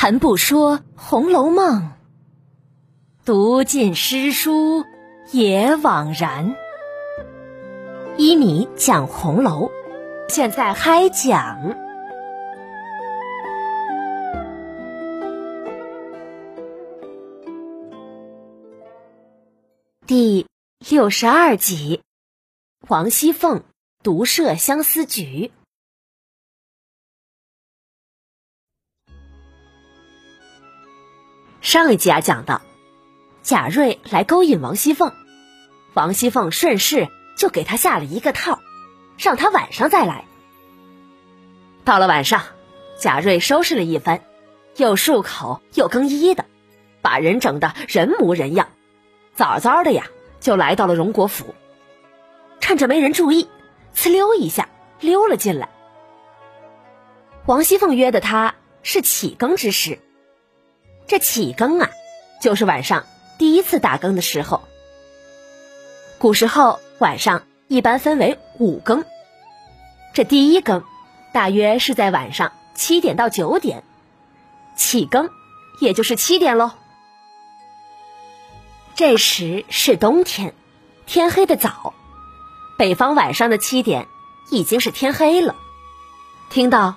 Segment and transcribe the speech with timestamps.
[0.00, 1.82] 谈不说《红楼梦》，
[3.24, 4.84] 读尽诗书
[5.32, 6.54] 也枉然。
[8.16, 9.68] 一米讲红楼，
[10.28, 11.76] 现在开讲
[20.06, 20.46] 第
[20.88, 22.02] 六十二集：
[22.86, 23.64] 王熙凤
[24.04, 25.50] 独设相思局。
[31.60, 32.62] 上一集啊，讲到
[33.42, 35.12] 贾瑞来勾引王熙凤，
[35.92, 38.60] 王熙凤顺势就给他下了一个套，
[39.18, 40.24] 让他晚上再来。
[41.84, 42.42] 到了晚上，
[42.98, 44.22] 贾瑞收拾了一番，
[44.76, 46.44] 又漱口又更衣的，
[47.02, 48.68] 把人整得人模人样，
[49.34, 50.06] 早早的呀
[50.40, 51.54] 就来到了荣国府，
[52.60, 53.48] 趁着没人注意，
[53.94, 54.68] 呲溜一下
[55.00, 55.68] 溜了进来。
[57.46, 59.98] 王熙凤约的他是起更之时。
[61.08, 61.90] 这起更啊，
[62.42, 63.06] 就是晚上
[63.38, 64.62] 第一次打更的时候。
[66.18, 69.04] 古时候晚上一般分为五更，
[70.12, 70.84] 这第一更
[71.32, 73.82] 大约是在晚上七点到九点，
[74.76, 75.30] 起更
[75.80, 76.72] 也就是七点喽。
[78.94, 80.52] 这时是冬天，
[81.06, 81.94] 天黑的早，
[82.76, 84.08] 北方晚上的七点
[84.50, 85.56] 已经是天黑了。
[86.50, 86.96] 听到。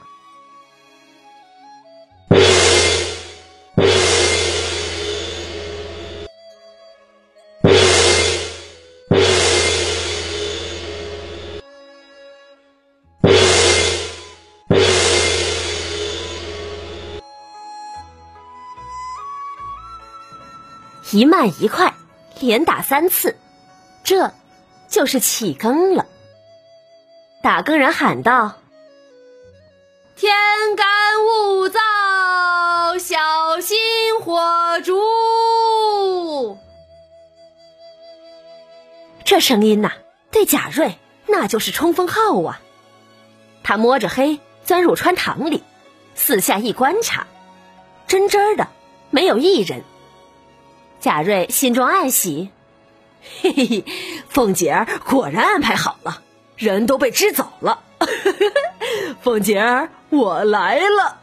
[21.12, 21.94] 一慢一快，
[22.40, 23.36] 连打三次，
[24.04, 24.32] 这
[24.88, 26.06] 就是起更了。
[27.42, 28.54] 打更人喊道
[30.16, 30.32] ：“天
[30.78, 30.88] 干
[31.26, 33.78] 物燥，小心
[34.22, 36.58] 火烛。”
[39.26, 39.92] 这声音呐，
[40.32, 40.98] 对贾瑞
[41.28, 42.62] 那就是冲锋号啊！
[43.64, 45.62] 他摸着黑钻入穿堂里，
[46.16, 47.28] 四下一观察，
[48.08, 48.70] 真真的
[49.10, 49.84] 没有一人。
[51.02, 52.52] 贾瑞心中暗喜，
[53.42, 53.86] 嘿嘿，
[54.30, 56.22] 凤姐儿果然安排好了，
[56.56, 57.82] 人都被支走了。
[59.22, 61.18] 凤姐儿，我来了。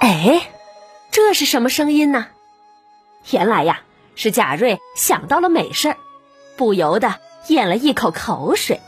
[0.00, 0.50] 哎，
[1.10, 2.26] 这是什么声音呢？
[3.30, 3.80] 原来呀，
[4.14, 5.96] 是贾瑞想到了美事儿，
[6.58, 8.78] 不由得咽了一口口水。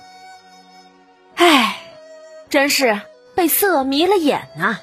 [1.36, 1.80] 哎，
[2.50, 3.00] 真是
[3.34, 4.82] 被色迷了眼啊！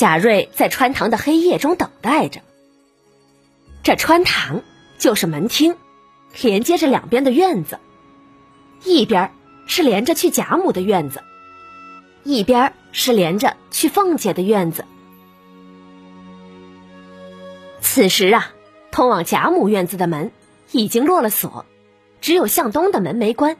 [0.00, 2.40] 贾瑞在穿堂的黑夜中等待着。
[3.82, 4.62] 这穿堂
[4.96, 5.76] 就是门厅，
[6.40, 7.78] 连接着两边的院子，
[8.82, 9.30] 一边
[9.66, 11.22] 是连着去贾母的院子，
[12.24, 14.86] 一边是连着去凤姐的院子。
[17.82, 18.52] 此时啊，
[18.90, 20.32] 通往贾母院子的门
[20.72, 21.66] 已经落了锁，
[22.22, 23.58] 只有向东的门没关。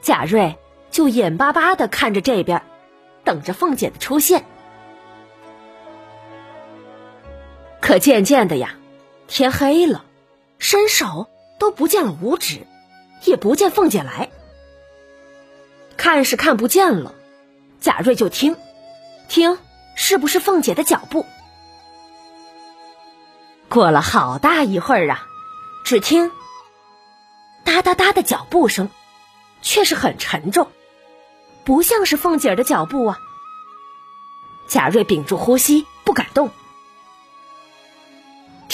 [0.00, 0.56] 贾瑞
[0.92, 2.62] 就眼巴巴的看着这边，
[3.24, 4.44] 等着凤姐的出现。
[7.84, 8.76] 可渐渐的呀，
[9.28, 10.06] 天黑了，
[10.58, 11.28] 伸手
[11.58, 12.66] 都不见了五指，
[13.24, 14.30] 也不见凤姐来。
[15.94, 17.14] 看是看不见了，
[17.82, 18.56] 贾瑞就听，
[19.28, 19.58] 听
[19.96, 21.26] 是不是凤姐的脚步？
[23.68, 25.26] 过了好大一会儿啊，
[25.84, 26.32] 只听
[27.66, 28.88] 哒哒哒的脚步声，
[29.60, 30.70] 却是很沉重，
[31.64, 33.18] 不像是凤姐的脚步啊。
[34.68, 36.48] 贾瑞屏住呼吸，不敢动。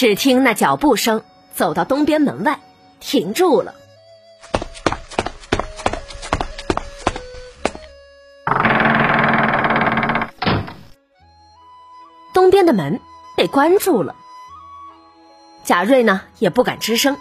[0.00, 1.22] 只听那脚步声
[1.52, 2.58] 走到东边门外，
[3.00, 3.74] 停住了。
[12.32, 12.98] 东边的门
[13.36, 14.16] 被关住了。
[15.64, 17.18] 贾瑞呢也不敢吱声，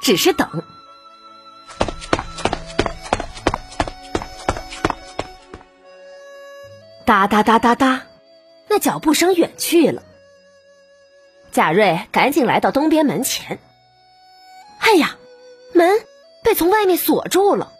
[0.00, 0.48] 只是等。
[7.04, 8.04] 哒哒哒哒哒，
[8.70, 10.02] 那脚步声远去了。
[11.52, 13.58] 贾瑞赶紧来到东边门前。
[14.78, 15.16] 哎呀，
[15.74, 16.00] 门
[16.42, 17.72] 被从外面锁住了。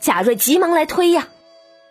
[0.00, 1.28] 贾瑞急忙来推呀，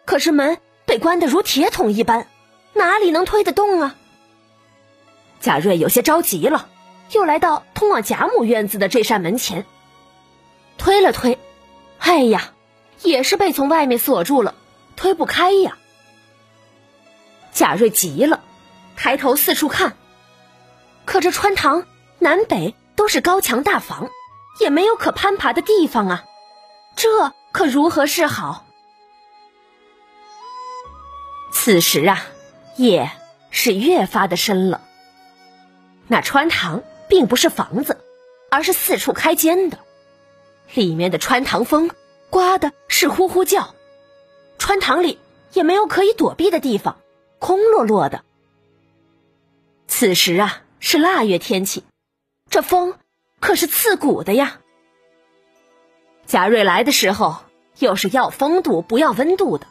[0.06, 2.28] 可是门被关得如铁桶一般，
[2.74, 3.96] 哪里能推得动啊？
[5.40, 6.68] 贾瑞有些着急了，
[7.12, 9.68] 又来到通往贾母院子的这扇门前，
[10.80, 11.38] 推了推，
[12.00, 12.54] 哎呀，
[13.04, 14.56] 也是被从外面锁住了，
[14.96, 15.78] 推不开呀。
[17.54, 18.42] 贾瑞急了，
[18.96, 19.96] 抬头四处看。
[21.08, 21.88] 可这穿堂
[22.20, 24.10] 南北都是高墙大房，
[24.60, 26.26] 也没有可攀爬的地方啊，
[26.98, 28.66] 这可如何是好？
[31.54, 32.28] 此时啊，
[32.76, 33.10] 夜
[33.50, 34.82] 是越发的深了。
[36.08, 37.98] 那穿堂并不是房子，
[38.52, 39.80] 而是四处开间的，
[40.74, 41.90] 里面的穿堂风
[42.30, 43.74] 刮的是呼呼叫，
[44.58, 45.20] 穿堂里
[45.54, 46.98] 也没有可以躲避的地方，
[47.40, 48.26] 空落落的。
[49.88, 51.84] 此时啊，是腊月天气，
[52.50, 52.96] 这风
[53.40, 54.60] 可是刺骨的呀。
[56.26, 57.38] 贾瑞来的时候，
[57.80, 59.68] 又是要风度不要温度的，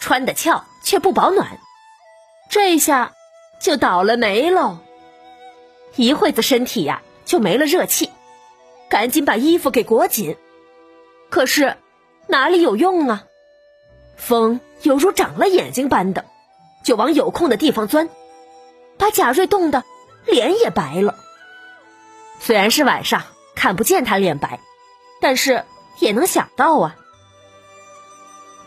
[0.00, 1.58] 穿的俏却不保暖，
[2.50, 3.12] 这下
[3.60, 4.78] 就倒了霉喽。
[5.96, 8.10] 一会子身体呀就没了热气，
[8.88, 10.36] 赶紧把衣服给裹紧，
[11.28, 11.76] 可是
[12.28, 13.24] 哪里有用啊？
[14.16, 16.24] 风犹如长了眼睛般的，
[16.84, 18.08] 就往有空的地方钻，
[18.96, 19.84] 把贾瑞冻得
[20.26, 21.14] 脸也白了。
[22.40, 23.22] 虽然是晚上
[23.54, 24.60] 看不见他脸白，
[25.20, 25.64] 但是。
[25.98, 26.94] 也能想到啊，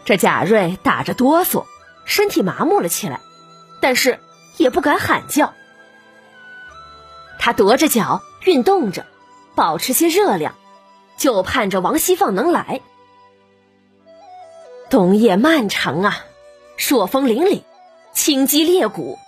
[0.03, 1.65] 这贾瑞打着哆嗦，
[2.03, 3.21] 身体麻木了起来，
[3.83, 4.19] 但是
[4.57, 5.53] 也不敢喊叫。
[7.37, 9.05] 他踱着脚运动着，
[9.53, 10.55] 保持些热量，
[11.17, 12.81] 就盼着王熙凤能来。
[14.89, 16.25] 冬夜漫长啊，
[16.77, 17.61] 朔风凛凛，
[18.11, 19.19] 清肌裂骨，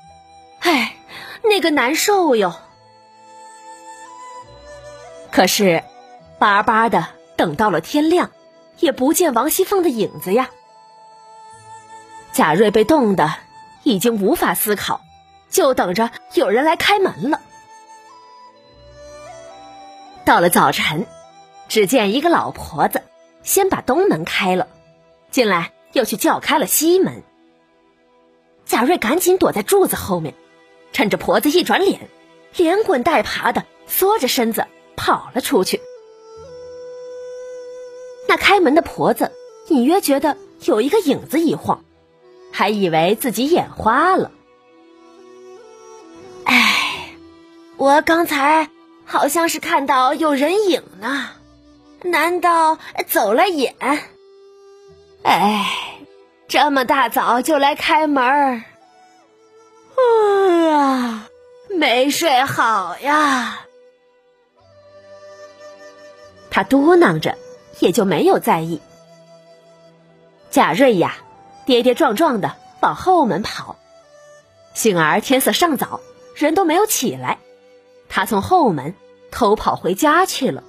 [0.61, 0.97] 哎，
[1.43, 2.55] 那个难受哟。
[5.31, 5.83] 可是，
[6.39, 7.07] 巴巴的。
[7.37, 8.29] 等到了天亮，
[8.77, 10.51] 也不见王熙凤的影子呀。
[12.31, 13.33] 贾瑞被冻得
[13.81, 15.01] 已经无法思考，
[15.49, 17.41] 就等着有人来开门了。
[20.23, 21.07] 到了早晨，
[21.67, 23.01] 只见一个老婆子
[23.41, 24.67] 先把东门开了，
[25.31, 27.23] 进来又去叫开了西门。
[28.67, 30.35] 贾瑞赶紧躲在柱子后面，
[30.93, 32.09] 趁着婆子一转脸，
[32.55, 34.65] 连滚带爬的缩着身子
[34.95, 35.81] 跑了出去。
[38.27, 39.31] 那开门的婆子
[39.67, 41.83] 隐约觉得有一个影子一晃，
[42.51, 44.31] 还以为自己眼花了。
[46.45, 47.15] 哎，
[47.77, 48.69] 我刚才
[49.05, 51.29] 好像是看到有人影呢，
[52.03, 52.77] 难道
[53.07, 53.75] 走了眼？
[55.23, 55.65] 哎，
[56.47, 58.63] 这么大早就来开门儿，
[60.71, 61.29] 啊，
[61.69, 63.65] 没睡好呀。
[66.49, 67.37] 他嘟囔着。
[67.79, 68.79] 也就没有在意。
[70.51, 71.15] 贾瑞呀，
[71.65, 73.75] 跌跌撞撞的往后门跑，
[74.75, 75.99] 幸而天色尚早，
[76.35, 77.39] 人都没有起来，
[78.07, 78.93] 他从后门
[79.31, 80.63] 偷跑回家去了。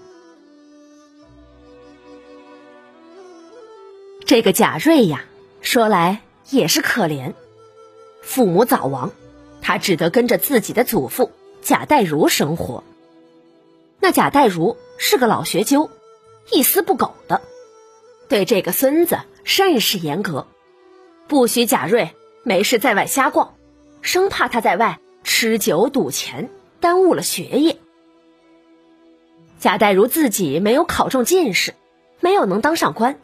[4.24, 5.26] 这个贾瑞呀，
[5.60, 7.34] 说来也是可怜，
[8.22, 9.10] 父母早亡，
[9.62, 11.30] 他只得跟着自己的祖父
[11.62, 12.84] 贾代儒生活。
[14.00, 15.88] 那贾代儒是个老学究。
[16.50, 17.40] 一丝不苟的，
[18.28, 20.48] 对这个孙子甚是严格，
[21.28, 22.10] 不许贾瑞
[22.42, 23.54] 没事在外瞎逛，
[24.02, 26.50] 生怕他在外吃酒赌钱，
[26.80, 27.78] 耽误了学业。
[29.60, 31.74] 贾代儒自己没有考中进士，
[32.18, 33.20] 没有能当上官，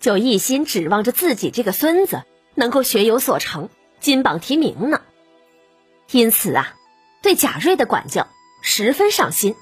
[0.00, 2.24] 就一心指望着自己这个孙子
[2.56, 3.68] 能够学有所成，
[4.00, 5.00] 金榜题名呢。
[6.10, 6.74] 因此啊，
[7.22, 8.28] 对贾瑞的管教
[8.62, 9.54] 十分上心。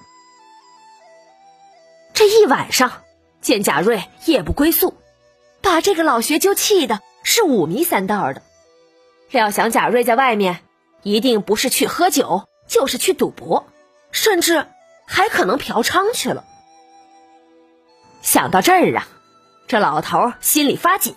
[2.15, 3.03] 这一晚上，
[3.41, 4.95] 见贾瑞夜不归宿，
[5.61, 8.43] 把这个老学究气的是五迷三道的。
[9.31, 10.61] 料想贾瑞在外面
[11.03, 13.67] 一定不是去喝酒，就是去赌博，
[14.13, 14.67] 甚至
[15.05, 16.45] 还可能嫖娼去了。
[18.23, 19.09] 想到这儿啊，
[19.67, 21.15] 这老头心里发紧，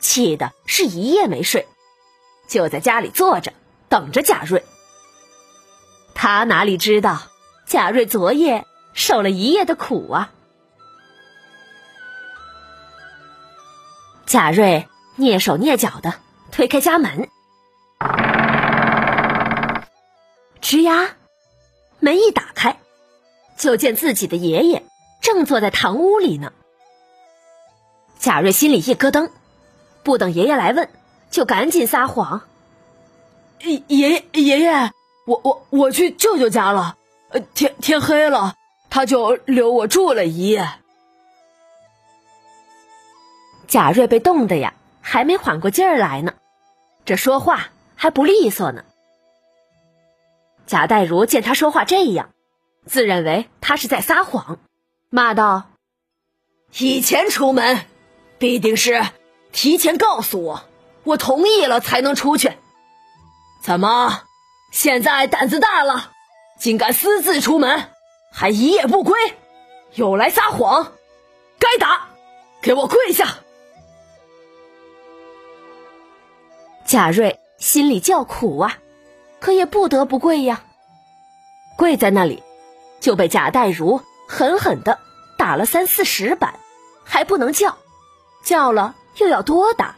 [0.00, 1.66] 气的是一夜没睡，
[2.48, 3.52] 就在家里坐着
[3.88, 4.64] 等着贾瑞。
[6.14, 7.22] 他哪里知道
[7.66, 10.30] 贾瑞昨夜受了一夜的苦啊！
[14.26, 16.14] 贾瑞蹑手蹑脚的
[16.50, 17.28] 推开家门，
[20.60, 21.16] 吱呀，
[22.00, 22.78] 门一打开，
[23.56, 24.82] 就见自己的爷爷
[25.20, 26.52] 正坐在堂屋里呢。
[28.18, 29.30] 贾瑞心里一咯噔，
[30.02, 30.88] 不等爷爷来问，
[31.30, 32.42] 就赶紧撒谎
[33.60, 34.92] ：“爷爷爷爷，
[35.26, 36.96] 我我我去舅舅家了，
[37.30, 38.56] 呃，天天黑了，
[38.90, 40.68] 他就留我住了一夜。”
[43.66, 46.34] 贾瑞被冻的呀，还没缓过劲儿来呢，
[47.04, 48.84] 这说话还不利索呢。
[50.66, 52.30] 贾代儒见他说话这样，
[52.86, 54.58] 自认为他是在撒谎，
[55.10, 55.64] 骂道
[56.78, 57.84] ：“以前出门，
[58.38, 59.02] 必定是
[59.52, 60.64] 提前告诉我，
[61.02, 62.52] 我同意了才能出去。
[63.62, 64.22] 怎么
[64.74, 66.10] 现在胆子大了，
[66.58, 67.90] 竟敢私自出门，
[68.32, 69.16] 还一夜不归，
[69.94, 70.92] 又来撒谎？
[71.60, 72.08] 该打，
[72.60, 73.36] 给我跪下！”
[76.84, 78.78] 贾瑞心里叫苦啊，
[79.38, 80.64] 可也不得不跪呀。
[81.78, 82.42] 跪在那里，
[83.00, 84.98] 就被贾代儒狠狠的
[85.38, 86.58] 打了三四十板，
[87.04, 87.78] 还不能叫，
[88.44, 89.94] 叫了又要多打。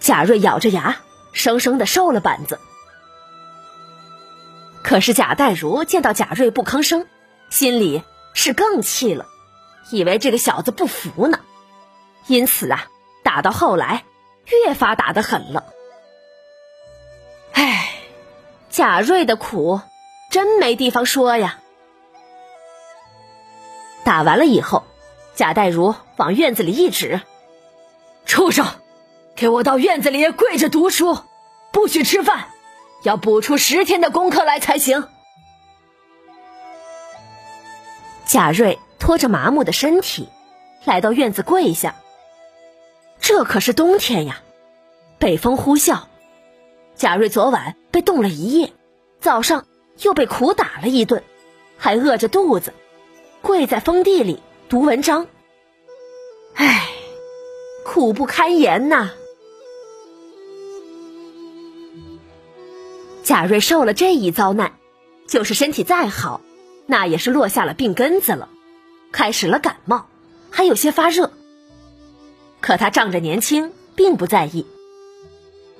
[0.00, 0.98] 贾瑞咬着牙，
[1.32, 2.60] 生生的受了板子。
[4.84, 7.06] 可是贾代儒见到贾瑞不吭声，
[7.48, 9.26] 心里是更气了，
[9.90, 11.40] 以为这个小子不服呢，
[12.26, 12.86] 因此啊，
[13.24, 14.04] 打到后来
[14.66, 15.64] 越发打得狠了。
[17.54, 17.88] 唉，
[18.68, 19.80] 贾瑞的苦
[20.30, 21.58] 真没地方说呀。
[24.04, 24.84] 打完了以后，
[25.34, 27.22] 贾代儒往院子里一指
[28.26, 28.66] ：“畜生，
[29.34, 31.18] 给我到院子里跪着读书，
[31.72, 32.48] 不许吃饭。”
[33.04, 35.06] 要补出十天的功课来才行。
[38.26, 40.28] 贾瑞拖着麻木的身体
[40.84, 41.94] 来到院子跪下。
[43.20, 44.42] 这可是冬天呀，
[45.18, 46.00] 北风呼啸。
[46.94, 48.72] 贾瑞昨晚被冻了一夜，
[49.20, 49.66] 早上
[50.00, 51.22] 又被苦打了一顿，
[51.76, 52.72] 还饿着肚子，
[53.42, 55.26] 跪在封地里读文章。
[56.54, 56.88] 唉，
[57.84, 59.10] 苦不堪言呐。
[63.24, 64.74] 贾瑞受了这一遭难，
[65.26, 66.42] 就是身体再好，
[66.86, 68.50] 那也是落下了病根子了，
[69.12, 70.06] 开始了感冒，
[70.50, 71.32] 还有些发热。
[72.60, 74.66] 可他仗着年轻，并不在意。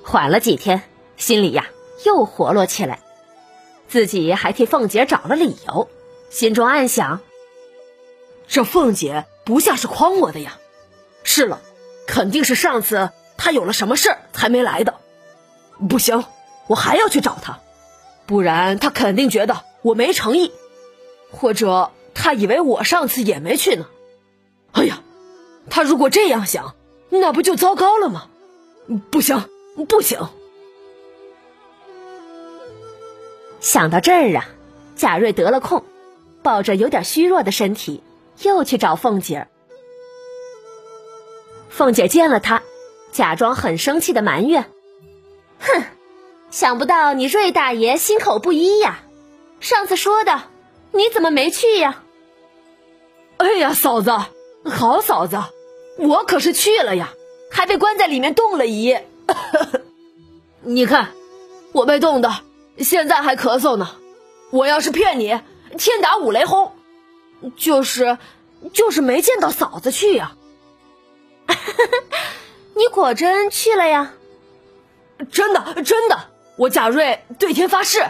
[0.03, 0.81] 缓了几天，
[1.17, 1.67] 心里呀
[2.03, 2.99] 又活络起来，
[3.87, 5.87] 自己还替凤姐找了理由，
[6.31, 7.21] 心中暗想：
[8.47, 10.57] 这凤姐不像是诓我的呀。
[11.23, 11.61] 是了，
[12.07, 14.95] 肯定是上次她有了什么事儿才没来的。
[15.87, 16.23] 不行。
[16.67, 17.59] 我还要去找他，
[18.25, 20.51] 不然他肯定觉得我没诚意，
[21.31, 23.85] 或者他以为我上次也没去呢。
[24.71, 25.01] 哎呀，
[25.69, 26.75] 他如果这样想，
[27.09, 28.27] 那不就糟糕了吗？
[29.11, 29.47] 不行，
[29.87, 30.27] 不行！
[33.61, 34.49] 想到这儿啊，
[34.95, 35.83] 贾瑞得了空，
[36.43, 38.03] 抱着有点虚弱的身体，
[38.41, 39.47] 又去找凤姐儿。
[41.69, 42.63] 凤姐见了他，
[43.11, 44.65] 假装很生气的埋怨
[45.59, 45.83] ：“哼！”
[46.55, 48.99] 想不到你瑞大爷心口不一呀！
[49.59, 50.43] 上次说的，
[50.93, 52.01] 你怎么没去呀？
[53.35, 54.09] 哎呀，嫂子，
[54.63, 55.37] 好嫂子，
[55.97, 57.11] 我可是去了呀，
[57.51, 59.05] 还被关在里面冻了一夜。
[60.63, 61.09] 你看，
[61.73, 62.33] 我被冻的，
[62.77, 63.97] 现在还咳嗽呢。
[64.49, 65.37] 我要是骗你，
[65.77, 66.71] 天打五雷轰，
[67.57, 68.17] 就是，
[68.71, 70.37] 就是没见到嫂子去呀。
[72.75, 74.13] 你果真去了呀？
[75.29, 76.29] 真的，真的。
[76.57, 78.05] 我贾瑞对天发誓。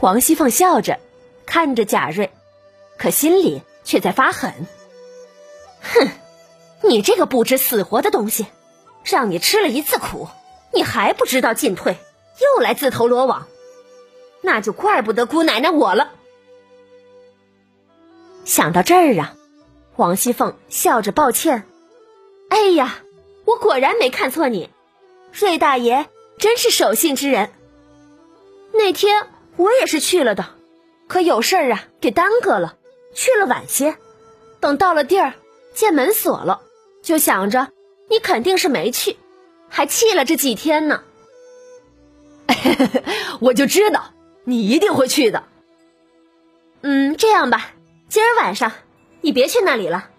[0.00, 0.98] 王熙凤笑着
[1.44, 2.30] 看着贾瑞，
[2.96, 4.66] 可心里却在发狠。
[5.82, 6.08] 哼，
[6.82, 8.46] 你这个不知死活的东西，
[9.04, 10.28] 让你吃了一次苦，
[10.72, 11.96] 你还不知道进退，
[12.40, 13.48] 又来自投罗网，
[14.40, 16.12] 那就怪不得姑奶奶我了。
[18.44, 19.34] 想到这儿啊，
[19.96, 21.64] 王熙凤笑着抱歉
[22.48, 23.00] ：“哎呀，
[23.44, 24.70] 我果然没看错你。”
[25.32, 26.08] 瑞大爷
[26.38, 27.50] 真是守信之人。
[28.72, 30.46] 那天我也是去了的，
[31.06, 32.76] 可有事儿啊，给耽搁了，
[33.14, 33.96] 去了晚些。
[34.60, 35.34] 等到了地儿，
[35.74, 36.60] 见门锁了，
[37.02, 37.68] 就想着
[38.08, 39.16] 你肯定是没去，
[39.68, 41.02] 还气了这几天呢。
[43.40, 44.12] 我就知道
[44.44, 45.44] 你一定会去的。
[46.82, 47.70] 嗯，这样吧，
[48.08, 48.72] 今儿晚上
[49.20, 50.10] 你别去那里了，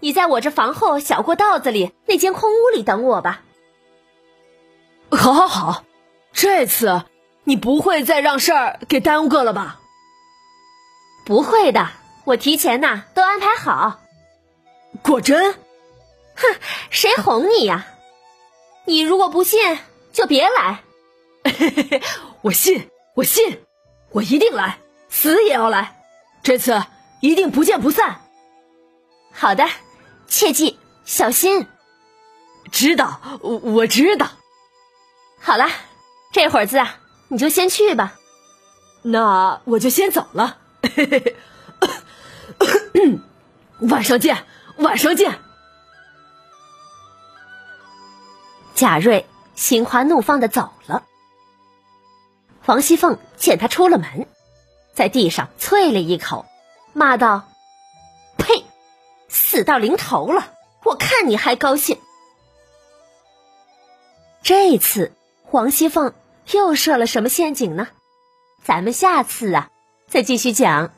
[0.00, 3.42] 你在我这房后小过道子里那间空屋里等我吧。
[5.10, 5.84] 好，好，好，
[6.32, 7.04] 这次
[7.44, 9.80] 你不会再让事儿给耽误个了吧？
[11.24, 11.88] 不会的，
[12.24, 14.00] 我提前呐都安排好。
[15.02, 15.52] 果真？
[16.34, 16.56] 哼，
[16.90, 17.86] 谁哄你呀？
[18.84, 19.78] 你如果不信，
[20.12, 20.82] 就别来。
[22.42, 23.60] 我信，我信，
[24.10, 25.96] 我一定来，死也要来。
[26.42, 26.82] 这次
[27.20, 28.20] 一定不见不散。
[29.32, 29.68] 好的，
[30.28, 31.66] 切记小心。
[32.72, 34.28] 知道，我我知道。
[35.40, 35.68] 好了，
[36.32, 38.18] 这会儿子啊，你就先去吧。
[39.02, 40.58] 那我就先走了。
[43.80, 44.44] 晚上见，
[44.78, 45.38] 晚上见。
[48.74, 49.24] 贾瑞
[49.54, 51.04] 心花怒放的走了。
[52.64, 54.26] 王熙凤见他出了门，
[54.94, 56.44] 在地上啐了一口，
[56.92, 57.48] 骂道
[58.36, 58.64] ：“呸！
[59.28, 60.52] 死到临头了，
[60.82, 62.00] 我看你还高兴。”
[64.42, 65.12] 这次。
[65.48, 66.12] 黄熙凤
[66.52, 67.86] 又设了什么陷阱呢？
[68.64, 69.70] 咱们下次啊，
[70.08, 70.92] 再继续讲。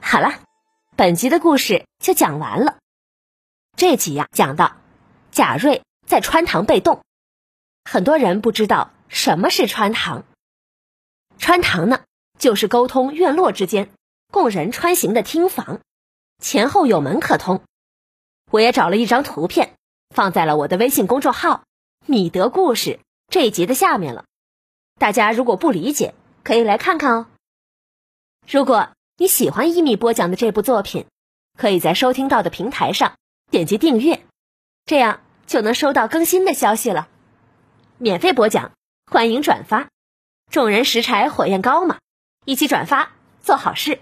[0.00, 0.40] 好了，
[0.96, 2.78] 本集的故事就讲完了。
[3.76, 4.76] 这集呀，讲到
[5.30, 7.00] 贾瑞在穿堂被冻。
[7.84, 10.24] 很多人不知道什么是穿堂。
[11.38, 12.02] 穿堂呢，
[12.40, 13.88] 就是沟通院落之间
[14.32, 15.78] 供人穿行的厅房，
[16.42, 17.62] 前后有门可通。
[18.50, 19.76] 我也找了一张图片，
[20.14, 21.62] 放在了我的微信公众号
[22.06, 23.00] “米德故事”
[23.30, 24.24] 这一集的下面了。
[24.98, 27.26] 大家如果不理解，可以来看看哦。
[28.46, 31.06] 如果你喜欢一米播讲的这部作品，
[31.56, 33.14] 可以在收听到的平台上
[33.50, 34.24] 点击订阅，
[34.84, 37.08] 这样就能收到更新的消息了。
[37.98, 38.72] 免费播讲，
[39.10, 39.88] 欢迎转发。
[40.50, 41.98] 众人拾柴火焰高嘛，
[42.44, 44.00] 一起转发做好事，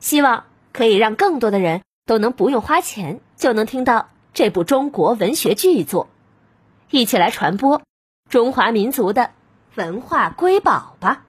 [0.00, 6.08] 希望可以让更多的人都能不用花钱就能听到这部中国文学巨作，
[6.90, 7.82] 一起来传播
[8.28, 9.30] 中华民族的
[9.74, 11.24] 文化瑰宝吧。